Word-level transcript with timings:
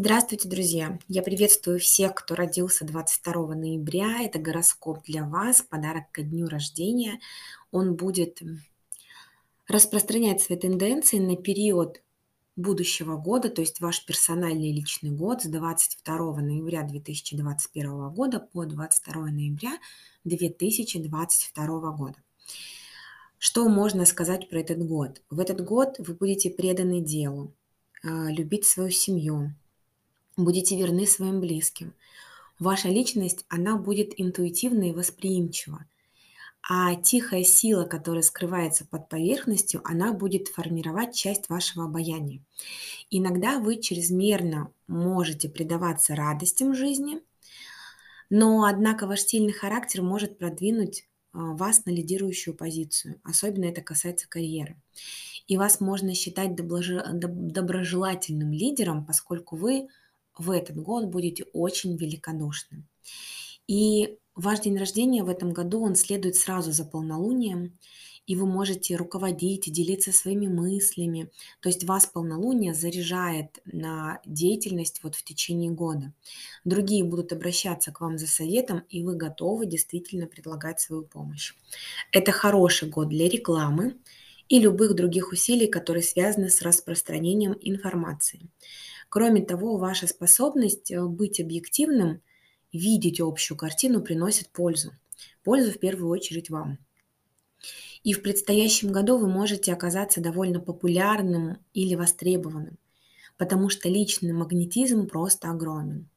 Здравствуйте, 0.00 0.48
друзья! 0.48 0.96
Я 1.08 1.24
приветствую 1.24 1.80
всех, 1.80 2.14
кто 2.14 2.36
родился 2.36 2.84
22 2.84 3.56
ноября. 3.56 4.22
Это 4.22 4.38
гороскоп 4.38 5.02
для 5.02 5.24
вас, 5.24 5.60
подарок 5.62 6.04
ко 6.12 6.22
дню 6.22 6.46
рождения. 6.46 7.18
Он 7.72 7.96
будет 7.96 8.40
распространять 9.66 10.40
свои 10.40 10.56
тенденции 10.56 11.18
на 11.18 11.34
период 11.34 12.00
будущего 12.54 13.16
года, 13.16 13.48
то 13.48 13.60
есть 13.60 13.80
ваш 13.80 14.06
персональный 14.06 14.70
личный 14.70 15.10
год 15.10 15.42
с 15.42 15.46
22 15.46 16.42
ноября 16.42 16.84
2021 16.84 18.10
года 18.10 18.38
по 18.38 18.66
22 18.66 19.14
ноября 19.32 19.80
2022 20.22 21.66
года. 21.90 22.22
Что 23.36 23.68
можно 23.68 24.06
сказать 24.06 24.48
про 24.48 24.60
этот 24.60 24.78
год? 24.78 25.22
В 25.28 25.40
этот 25.40 25.60
год 25.64 25.96
вы 25.98 26.14
будете 26.14 26.50
преданы 26.50 27.00
делу, 27.00 27.52
а, 28.04 28.30
любить 28.30 28.64
свою 28.64 28.90
семью, 28.90 29.54
будете 30.38 30.76
верны 30.76 31.06
своим 31.06 31.40
близким. 31.40 31.92
Ваша 32.58 32.88
личность, 32.88 33.44
она 33.48 33.76
будет 33.76 34.12
интуитивна 34.16 34.88
и 34.88 34.92
восприимчива. 34.92 35.84
А 36.70 36.96
тихая 36.96 37.44
сила, 37.44 37.84
которая 37.84 38.22
скрывается 38.22 38.84
под 38.86 39.08
поверхностью, 39.08 39.80
она 39.84 40.12
будет 40.12 40.48
формировать 40.48 41.14
часть 41.14 41.48
вашего 41.48 41.84
обаяния. 41.84 42.40
Иногда 43.10 43.58
вы 43.58 43.80
чрезмерно 43.80 44.70
можете 44.86 45.48
предаваться 45.48 46.14
радостям 46.14 46.74
жизни, 46.74 47.20
но, 48.28 48.64
однако, 48.64 49.06
ваш 49.06 49.20
сильный 49.20 49.52
характер 49.52 50.02
может 50.02 50.36
продвинуть 50.36 51.06
а, 51.32 51.54
вас 51.54 51.86
на 51.86 51.90
лидирующую 51.90 52.54
позицию. 52.54 53.20
Особенно 53.24 53.64
это 53.64 53.80
касается 53.80 54.28
карьеры. 54.28 54.76
И 55.46 55.56
вас 55.56 55.80
можно 55.80 56.14
считать 56.14 56.54
доброжелательным 56.54 58.52
лидером, 58.52 59.06
поскольку 59.06 59.56
вы 59.56 59.88
в 60.38 60.50
этот 60.50 60.76
год 60.76 61.06
будете 61.06 61.44
очень 61.52 61.96
великодушны. 61.96 62.84
И 63.66 64.18
ваш 64.34 64.60
день 64.60 64.78
рождения 64.78 65.22
в 65.24 65.28
этом 65.28 65.52
году, 65.52 65.82
он 65.82 65.94
следует 65.94 66.36
сразу 66.36 66.72
за 66.72 66.84
полнолунием, 66.84 67.78
и 68.28 68.36
вы 68.36 68.46
можете 68.46 68.94
руководить, 68.94 69.72
делиться 69.72 70.12
своими 70.12 70.48
мыслями. 70.48 71.30
То 71.60 71.70
есть 71.70 71.84
вас 71.84 72.04
полнолуние 72.04 72.74
заряжает 72.74 73.58
на 73.64 74.20
деятельность 74.26 75.02
вот 75.02 75.14
в 75.14 75.24
течение 75.24 75.70
года. 75.70 76.12
Другие 76.64 77.04
будут 77.04 77.32
обращаться 77.32 77.90
к 77.90 78.02
вам 78.02 78.18
за 78.18 78.26
советом, 78.26 78.84
и 78.90 79.02
вы 79.02 79.16
готовы 79.16 79.64
действительно 79.64 80.26
предлагать 80.26 80.78
свою 80.78 81.04
помощь. 81.04 81.54
Это 82.12 82.30
хороший 82.30 82.90
год 82.90 83.08
для 83.08 83.30
рекламы 83.30 83.96
и 84.48 84.60
любых 84.60 84.94
других 84.94 85.32
усилий, 85.32 85.66
которые 85.66 86.02
связаны 86.02 86.48
с 86.48 86.62
распространением 86.62 87.56
информации. 87.60 88.48
Кроме 89.08 89.42
того, 89.42 89.76
ваша 89.76 90.06
способность 90.06 90.90
э, 90.90 91.02
быть 91.04 91.40
объективным, 91.40 92.22
видеть 92.72 93.20
общую 93.20 93.56
картину 93.56 94.02
приносит 94.02 94.48
пользу. 94.48 94.92
Пользу 95.44 95.72
в 95.72 95.78
первую 95.78 96.10
очередь 96.10 96.50
вам. 96.50 96.78
И 98.04 98.12
в 98.12 98.22
предстоящем 98.22 98.92
году 98.92 99.18
вы 99.18 99.28
можете 99.28 99.72
оказаться 99.72 100.20
довольно 100.20 100.60
популярным 100.60 101.58
или 101.74 101.94
востребованным, 101.94 102.78
потому 103.36 103.68
что 103.68 103.88
личный 103.88 104.32
магнетизм 104.32 105.08
просто 105.08 105.50
огромен. 105.50 106.08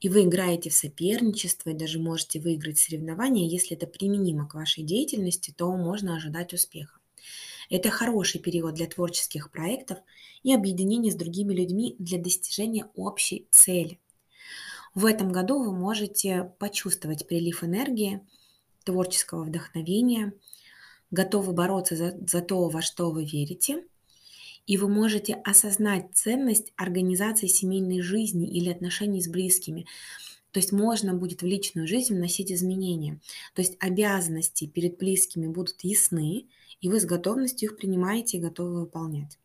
И 0.00 0.08
вы 0.08 0.24
играете 0.24 0.68
в 0.70 0.74
соперничество 0.74 1.70
и 1.70 1.74
даже 1.74 2.00
можете 2.00 2.40
выиграть 2.40 2.78
соревнования. 2.78 3.48
Если 3.48 3.76
это 3.76 3.86
применимо 3.86 4.48
к 4.48 4.54
вашей 4.54 4.82
деятельности, 4.82 5.54
то 5.56 5.70
можно 5.76 6.16
ожидать 6.16 6.52
успеха. 6.52 6.99
Это 7.70 7.88
хороший 7.90 8.40
период 8.40 8.74
для 8.74 8.86
творческих 8.86 9.50
проектов 9.52 9.98
и 10.42 10.52
объединения 10.52 11.12
с 11.12 11.14
другими 11.14 11.54
людьми 11.54 11.94
для 12.00 12.18
достижения 12.18 12.86
общей 12.96 13.46
цели. 13.52 14.00
В 14.92 15.06
этом 15.06 15.30
году 15.30 15.62
вы 15.62 15.72
можете 15.72 16.52
почувствовать 16.58 17.28
прилив 17.28 17.62
энергии, 17.62 18.26
творческого 18.84 19.44
вдохновения, 19.44 20.32
готовы 21.12 21.52
бороться 21.52 21.94
за, 21.94 22.18
за 22.26 22.40
то, 22.40 22.68
во 22.68 22.82
что 22.82 23.12
вы 23.12 23.24
верите, 23.24 23.84
и 24.66 24.76
вы 24.76 24.88
можете 24.88 25.34
осознать 25.34 26.10
ценность 26.14 26.72
организации 26.76 27.46
семейной 27.46 28.00
жизни 28.00 28.48
или 28.48 28.68
отношений 28.70 29.22
с 29.22 29.28
близкими. 29.28 29.86
То 30.52 30.58
есть 30.58 30.72
можно 30.72 31.14
будет 31.14 31.42
в 31.42 31.46
личную 31.46 31.86
жизнь 31.86 32.14
вносить 32.14 32.50
изменения. 32.50 33.20
То 33.54 33.62
есть 33.62 33.76
обязанности 33.80 34.66
перед 34.66 34.98
близкими 34.98 35.46
будут 35.46 35.82
ясны, 35.82 36.46
и 36.80 36.88
вы 36.88 37.00
с 37.00 37.04
готовностью 37.04 37.70
их 37.70 37.76
принимаете 37.76 38.38
и 38.38 38.40
готовы 38.40 38.80
выполнять. 38.80 39.38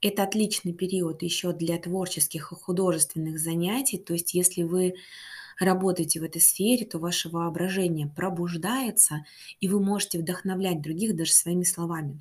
Это 0.00 0.24
отличный 0.24 0.72
период 0.72 1.22
еще 1.22 1.52
для 1.52 1.78
творческих 1.78 2.52
и 2.52 2.54
художественных 2.56 3.38
занятий. 3.38 3.98
То 3.98 4.14
есть 4.14 4.34
если 4.34 4.64
вы 4.64 4.94
работаете 5.58 6.20
в 6.20 6.24
этой 6.24 6.40
сфере, 6.40 6.84
то 6.84 6.98
ваше 6.98 7.28
воображение 7.28 8.08
пробуждается, 8.08 9.24
и 9.60 9.68
вы 9.68 9.80
можете 9.80 10.18
вдохновлять 10.18 10.82
других 10.82 11.14
даже 11.16 11.32
своими 11.32 11.64
словами. 11.64 12.20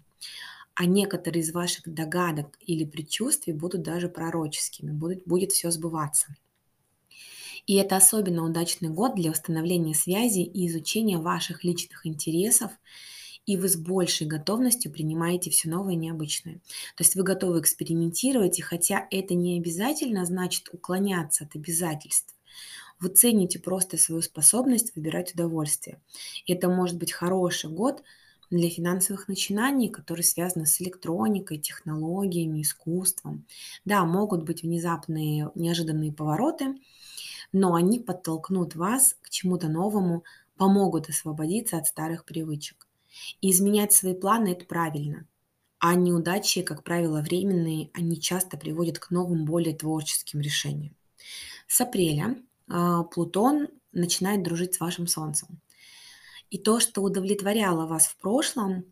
А 0.76 0.86
некоторые 0.86 1.42
из 1.42 1.52
ваших 1.52 1.92
догадок 1.92 2.58
или 2.66 2.86
предчувствий 2.86 3.54
будут 3.54 3.82
даже 3.82 4.10
пророческими, 4.10 4.92
будет, 4.92 5.24
будет 5.26 5.52
все 5.52 5.72
сбываться. 5.72 6.36
И 7.72 7.76
это 7.76 7.96
особенно 7.96 8.44
удачный 8.44 8.90
год 8.90 9.16
для 9.16 9.32
установления 9.32 9.96
связи 9.96 10.42
и 10.42 10.68
изучения 10.68 11.18
ваших 11.20 11.64
личных 11.64 12.06
интересов, 12.06 12.70
и 13.46 13.56
вы 13.56 13.70
с 13.70 13.78
большей 13.78 14.28
готовностью 14.28 14.92
принимаете 14.92 15.52
все 15.52 15.70
новое 15.70 15.94
и 15.94 15.96
необычное. 15.96 16.56
То 16.98 17.06
есть 17.06 17.16
вы 17.16 17.24
готовы 17.24 17.62
экспериментировать, 17.62 18.60
и 18.60 18.62
хотя 18.62 19.08
это 19.10 19.36
не 19.36 19.58
обязательно 19.58 20.26
значит 20.26 20.68
уклоняться 20.74 21.46
от 21.46 21.56
обязательств, 21.56 22.36
вы 23.00 23.08
цените 23.08 23.58
просто 23.58 23.98
свою 23.98 24.22
способность 24.22 24.94
выбирать 24.94 25.34
удовольствие. 25.34 26.02
Это 26.48 26.68
может 26.68 26.98
быть 26.98 27.14
хороший 27.14 27.70
год 27.70 28.04
для 28.50 28.70
финансовых 28.70 29.30
начинаний, 29.30 29.88
которые 29.88 30.26
связаны 30.26 30.66
с 30.66 30.82
электроникой, 30.82 31.58
технологиями, 31.58 32.64
искусством. 32.64 33.46
Да, 33.86 34.04
могут 34.04 34.44
быть 34.44 34.62
внезапные, 34.62 35.52
неожиданные 35.56 36.12
повороты, 36.12 36.76
но 37.52 37.74
они 37.76 38.00
подтолкнут 38.00 38.76
вас 38.76 39.16
к 39.22 39.30
чему-то 39.30 39.68
новому, 39.68 40.24
помогут 40.58 41.10
освободиться 41.10 41.78
от 41.78 41.88
старых 41.88 42.26
привычек. 42.26 42.88
И 43.42 43.52
изменять 43.52 43.94
свои 43.94 44.14
планы– 44.14 44.50
это 44.54 44.66
правильно. 44.66 45.26
А 45.80 45.96
неудачи, 45.96 46.62
как 46.62 46.84
правило, 46.84 47.22
временные, 47.22 47.90
они 47.94 48.22
часто 48.22 48.58
приводят 48.58 49.00
к 49.00 49.10
новым, 49.10 49.46
более 49.46 49.76
творческим 49.76 50.40
решениям. 50.40 50.96
С 51.68 51.82
апреля 51.82 52.38
а, 52.68 53.04
Плутон 53.04 53.68
начинает 53.92 54.44
дружить 54.44 54.76
с 54.76 54.80
вашим 54.80 55.08
Солнцем. 55.08 55.60
И 56.52 56.58
то, 56.58 56.80
что 56.80 57.02
удовлетворяло 57.02 57.88
вас 57.88 58.08
в 58.08 58.18
прошлом, 58.18 58.86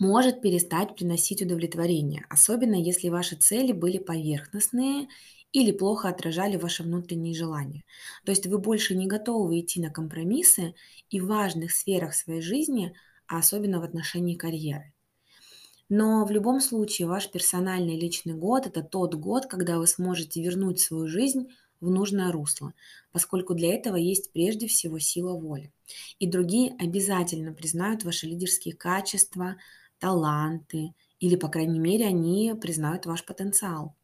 может 0.00 0.40
перестать 0.40 0.96
приносить 0.96 1.42
удовлетворение, 1.42 2.24
особенно 2.28 2.74
если 2.74 3.10
ваши 3.10 3.36
цели 3.36 3.72
были 3.72 3.98
поверхностные 3.98 5.08
или 5.52 5.72
плохо 5.72 6.08
отражали 6.08 6.56
ваши 6.56 6.82
внутренние 6.82 7.34
желания. 7.34 7.84
То 8.24 8.32
есть 8.32 8.46
вы 8.46 8.58
больше 8.58 8.96
не 8.96 9.06
готовы 9.06 9.60
идти 9.60 9.80
на 9.80 9.90
компромиссы 9.90 10.74
и 11.10 11.20
в 11.20 11.26
важных 11.26 11.70
сферах 11.72 12.14
своей 12.14 12.40
жизни, 12.40 12.94
а 13.26 13.38
особенно 13.38 13.78
в 13.78 13.84
отношении 13.84 14.34
карьеры. 14.34 14.92
Но 15.90 16.24
в 16.24 16.30
любом 16.30 16.60
случае 16.60 17.06
ваш 17.06 17.30
персональный 17.30 17.98
личный 17.98 18.34
год– 18.34 18.66
это 18.68 18.82
тот 18.82 19.14
год, 19.14 19.46
когда 19.46 19.78
вы 19.78 19.86
сможете 19.86 20.42
вернуть 20.42 20.80
свою 20.80 21.08
жизнь 21.08 21.48
в 21.80 21.90
нужное 21.90 22.32
русло, 22.32 22.72
поскольку 23.12 23.54
для 23.54 23.74
этого 23.74 23.96
есть 23.96 24.32
прежде 24.32 24.66
всего 24.66 24.98
сила 24.98 25.34
воли. 25.34 25.72
И 26.18 26.26
другие 26.26 26.74
обязательно 26.78 27.52
признают 27.52 28.04
ваши 28.04 28.26
лидерские 28.26 28.74
качества, 28.74 29.56
таланты, 30.00 30.94
или, 31.20 31.36
по 31.36 31.48
крайней 31.48 31.78
мере, 31.78 32.06
они 32.06 32.54
признают 32.60 33.06
ваш 33.06 33.24
потенциал 33.24 33.96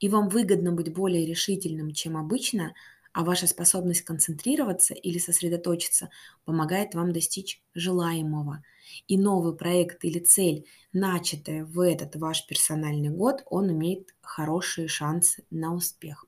и 0.00 0.08
вам 0.08 0.28
выгодно 0.28 0.72
быть 0.72 0.92
более 0.92 1.26
решительным, 1.26 1.92
чем 1.92 2.16
обычно, 2.16 2.74
а 3.12 3.24
ваша 3.24 3.46
способность 3.46 4.02
концентрироваться 4.02 4.92
или 4.94 5.18
сосредоточиться 5.18 6.10
помогает 6.44 6.94
вам 6.94 7.12
достичь 7.12 7.62
желаемого. 7.74 8.62
И 9.06 9.16
новый 9.16 9.56
проект 9.56 10.04
или 10.04 10.18
цель, 10.18 10.66
начатая 10.92 11.64
в 11.64 11.80
этот 11.80 12.16
ваш 12.16 12.46
персональный 12.46 13.10
год, 13.10 13.42
он 13.46 13.70
имеет 13.72 14.14
хорошие 14.20 14.88
шансы 14.88 15.44
на 15.50 15.74
успех. 15.74 16.26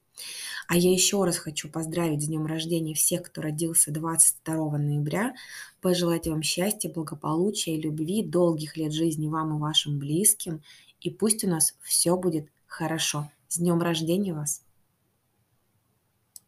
А 0.69 0.77
я 0.77 0.91
еще 0.93 1.23
раз 1.25 1.39
хочу 1.39 1.69
поздравить 1.69 2.23
с 2.23 2.27
днем 2.27 2.47
рождения 2.47 2.95
всех, 2.95 3.23
кто 3.23 3.41
родился 3.41 3.93
22 3.93 4.79
ноября, 4.79 5.35
пожелать 5.81 6.27
вам 6.27 6.43
счастья, 6.43 6.91
благополучия, 6.91 7.81
любви, 7.81 8.23
долгих 8.23 8.77
лет 8.77 8.93
жизни 8.93 9.29
вам 9.29 9.57
и 9.57 9.61
вашим 9.61 9.99
близким. 9.99 10.63
И 11.01 11.11
пусть 11.11 11.45
у 11.45 11.49
нас 11.49 11.75
все 11.83 12.17
будет 12.17 12.49
хорошо. 12.67 13.31
С 13.49 13.59
днем 13.59 13.81
рождения 13.81 14.35
вас! 14.35 14.66